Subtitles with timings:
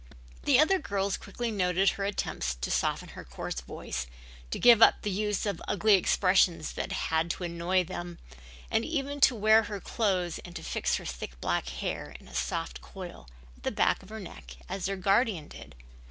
[0.45, 4.07] The other girls quickly noted her attempts to soften her coarse voice,
[4.49, 8.17] to give up the use of the ugly expressions that had so annoyed them
[8.71, 12.33] and even to wear her clothes and to fix her thick black hair in a
[12.33, 15.75] soft coil at the back of her neck as their guardian did.